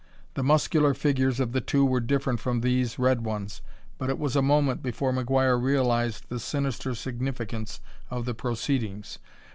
[0.33, 3.61] The muscular figures of the two were different from these red ones,
[3.99, 9.19] but it was a moment before McGuire realized the sinister significance of the proceedings.